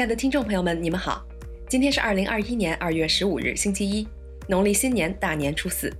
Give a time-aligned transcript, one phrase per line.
[0.00, 1.22] 亲爱的听众朋友们，你们好，
[1.68, 4.08] 今天是二零二一年二月十五日，星期一，
[4.48, 5.92] 农历新年大年初四，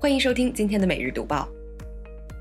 [0.00, 1.48] 欢迎收听今天的每日读报。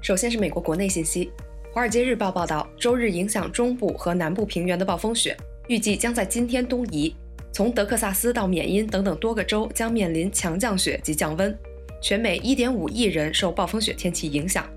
[0.02, 1.26] 首先是美国国内信息，
[1.72, 5.38] 《华尔街日报》报道，周日影响中部和南部平原的暴风雪，
[5.68, 7.14] 预计将在今天东移，
[7.52, 11.56] 从德克萨斯到缅因等等多个州将面临强降雪及降温，
[12.02, 14.68] 全美一点五亿人受暴风雪天气影响。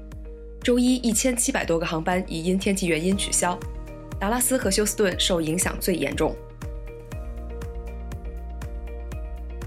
[0.63, 3.59] 周一，一千七百多个航班已因天气原因取消。
[4.21, 6.37] 达拉斯和休斯顿受影响最严重。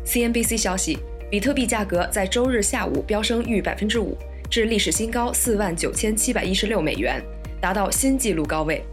[0.05, 0.99] CNBC 消息，
[1.31, 4.16] 比特币价格在周日下午飙升逾百分之五，
[4.49, 7.20] 至历史新高四万九千七百一十六美元，
[7.59, 8.84] 达到新纪录高位。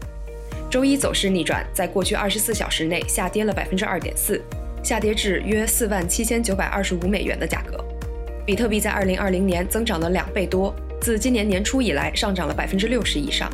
[0.70, 4.40] 周一走势逆转，在过去二十四小时内下跌了百分之二点四，
[4.82, 7.84] 下跌至约四万七千九百二十五美元的价格。
[8.46, 13.50] 比特币在二零二零年增长了两倍多，自今年年初以来上涨了百分之六十以上。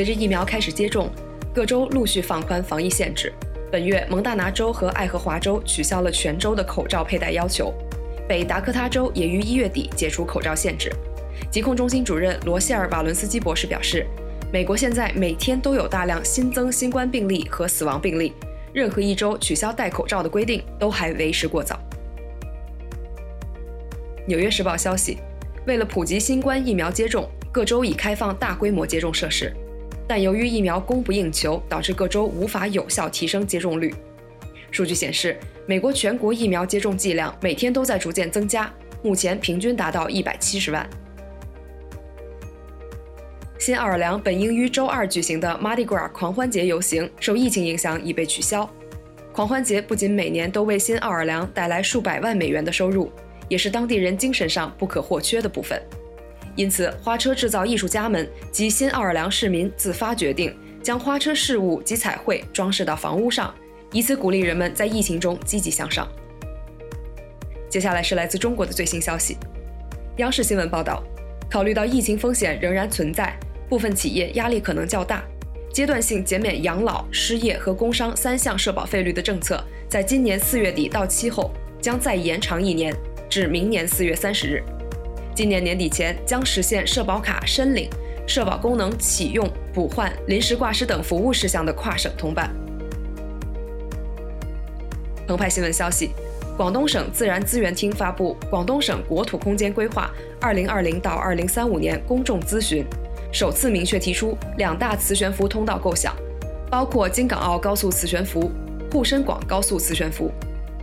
[0.00, 1.10] 随着疫苗开始接种，
[1.54, 3.30] 各州陆续放宽防疫限制。
[3.70, 7.70] 本月，蒙大拿州和爱荷华州取消了全州的口罩佩戴要求，
[8.26, 10.90] 北达科他州也于一月底解除口罩限制。
[11.50, 14.06] 疾控中心主任罗谢尔·瓦伦斯基博士表示，
[14.50, 18.32] 美国现在每天都有大量新增新冠病例和死亡病例，
[18.72, 21.78] 任何一周取消戴口罩的规定都还为时过早。
[24.26, 25.18] 纽约时报消息，
[25.66, 29.54] 为了普及新冠疫苗接种，各州已开放大规模接种设施。
[30.10, 33.94] 但由于疫苗供不应求，导致各州无法有效提升接种率。
[34.72, 38.68] 数据显示，美国全国疫苗接种剂量每天都在逐渐增加，
[39.04, 40.84] 目前平均达到一百七十万。
[43.56, 48.68] 新奥尔良本应于周二举行的 Mardi Gras 狂欢节游行，受疫情影响已被取消。
[49.32, 53.12] 狂欢节不仅每年都为新奥尔良带来数百万美元的收入，
[53.48, 55.80] 也是当地人精神上不可或缺的部分。
[56.60, 63.54] 因此，花车制造艺术家们及新奥尔良市民自发决定将花车饰物及彩绘装饰到房屋上，
[63.92, 66.06] 以此鼓励人们在疫情中积极向上。
[67.70, 69.38] 接下来是来自中国的最新消息。
[70.18, 71.02] 央视新闻报道，
[71.50, 73.34] 考虑到疫情风险仍然存在，
[73.66, 75.24] 部分企业压力可能较大，
[75.72, 82.94] 阶段性减免养老、失业和工伤三项社保费率的政策，在今年四月底到期后，将再延长一年，
[83.30, 84.62] 至明年四月三十日。
[85.40, 87.88] 今年年底前将实现社保卡申领、
[88.26, 92.54] 社保功能启用、补换、临时挂失等服务事项的跨省通办。
[95.26, 96.10] 澎湃新闻消息，
[96.58, 100.10] 广东省自然资源厅发布《广东省国土空间规划
[100.42, 102.84] （二零二零到二零三五年）》公众咨询，
[103.32, 106.14] 首次明确提出两大磁悬浮通道构想，
[106.70, 108.52] 包括京港澳高速磁悬浮、
[108.92, 110.30] 沪深广高速磁悬浮。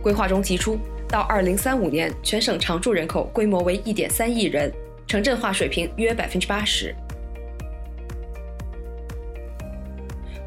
[0.02, 0.76] 规划中提出。
[1.08, 4.70] 到二零三五年，全省常住人口规模为一点三亿人，
[5.06, 6.94] 城镇化水平约百分之八十。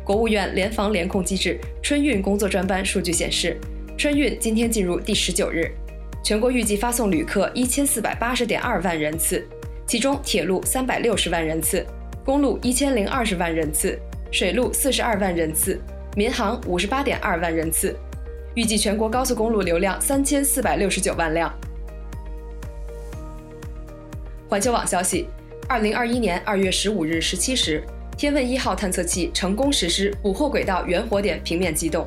[0.04, 3.58] 国务院联防联控机制春运工作专班数据显示，
[3.98, 5.72] 春运今天进入第十九日，
[6.24, 9.44] 全国预计发送旅客一千四百八十点二万人次，
[9.88, 11.84] 其中铁路三百六十万人次，
[12.24, 13.98] 公路一千零二十万人次，
[14.32, 15.82] 水路四十二万人次，
[16.16, 17.96] 民航五十八点二万人次。
[18.54, 21.54] 预计全国高速公路流量三千四百六十九万辆。
[24.50, 25.28] 环球网消息，
[25.70, 27.82] 二零二一年二月十五日十七时，
[28.18, 32.06] 天问一号探测器成功实施捕获轨道原火点平面机动，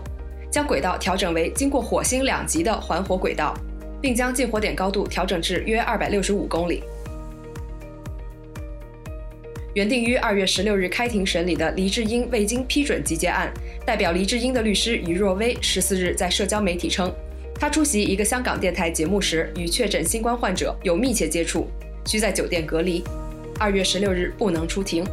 [0.50, 3.54] 将轨道调整为经过火星两极的环火轨道，
[4.02, 6.84] 并将近火点高度调整至约二百六十五公里。
[9.74, 13.52] 原定于二月十六日开庭审理的黎智英未经批准集结案，
[13.84, 17.12] 代表黎智英的律师于若薇十四日在社交媒体称，
[17.56, 21.66] 他出席一个香港电台节目时与确诊新冠患者有密切接触，
[22.06, 23.02] 需在酒店隔离，
[23.58, 25.04] 二月十六日不能出庭，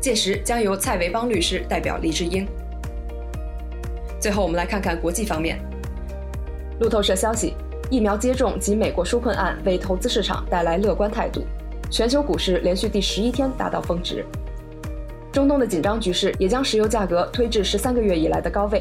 [0.00, 2.44] 届时将由蔡维邦律师代表黎智英。
[4.18, 5.60] 最后，我们来看看国际方面，
[6.80, 7.54] 路透社消息，
[7.88, 11.44] 疫苗接种及美国纾困案为投资市场带来乐观态度。
[11.92, 14.24] 全球股市连续第十一天达到峰值，
[15.30, 18.80] 中东的紧张局势也将石油价格推至十三个月以来的高位。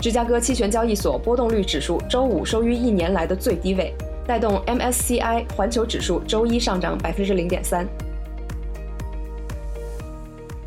[0.00, 3.94] 芝加哥期权交易所波动率指数周五收于一年来的最低位，
[4.26, 7.86] 带动 MSCI 环球指数周一上涨百分之零点三。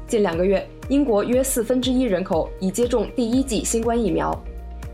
[0.08, 4.34] 近两个月，英国约四分之一人口已接种第一剂新冠疫苗，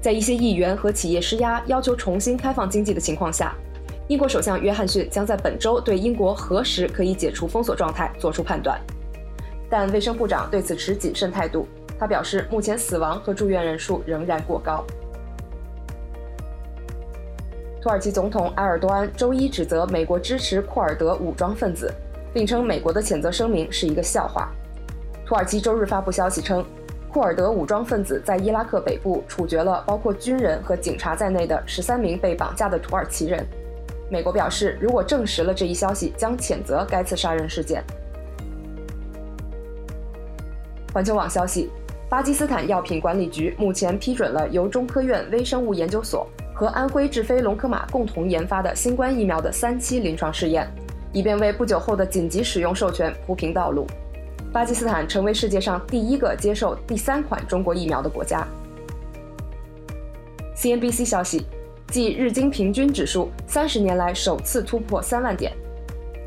[0.01, 3.55] 在一些议员和企业施压要求重新开放经济的情况下。
[4.07, 8.79] 英国首相约翰逊将在本周对英国何时可以解除封锁状态作出判断，
[9.69, 11.67] 但卫生部长对此持谨慎态度。
[11.99, 14.85] 他表示，目前死亡和住院人数仍然过高。
[17.81, 21.93] 土耳其总统埃尔多安周一指责美国支持库尔德武装分子，
[22.33, 24.49] 并称美国的谴责声明是一个笑话。
[25.25, 26.65] 土耳其周日发布消息称，
[27.11, 33.45] 库尔德武装分子在伊拉克北部处决了包括军人和警察在内的十三名被绑架的土耳其人。
[34.09, 37.83] 美国表示，如果证实了这一消息，将谴责该次杀人事件。
[40.93, 41.69] 环球网消息，
[42.09, 46.25] 巴基斯坦药品管理局目前批准了由中科院微生物研究所
[46.55, 50.67] 和安徽智飞龙科马共同研发的新冠疫苗的三期临床试验，
[51.11, 53.85] 以便为不久后的紧急使用授权铺平道路。
[54.53, 58.47] 巴基斯坦成为世界上第一个接受第三款中国疫苗的国家。
[60.55, 61.45] CNBC 消息。
[61.89, 65.53] 即日经平均指数三十年来首次突破三万点，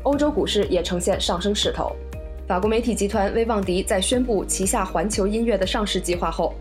[0.03, 1.95] 欧洲股市也呈现上升势头。
[2.47, 6.55] 法国媒体集团威旺迪在宣布旗下环球音乐的上市计划后，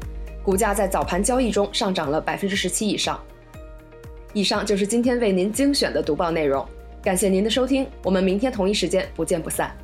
[0.45, 3.19] 股价在早盘交易中上涨了百分之十七以上。
[4.35, 6.65] 以上就是今天为您精选的读报内容，
[7.03, 9.75] 感谢您的收听，我们明天同一时间不见不散。